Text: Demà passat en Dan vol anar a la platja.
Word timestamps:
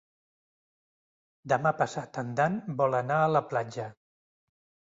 Demà 1.53 1.73
passat 1.83 2.21
en 2.23 2.33
Dan 2.41 2.57
vol 2.81 2.99
anar 3.03 3.21
a 3.27 3.31
la 3.37 3.47
platja. 3.53 3.87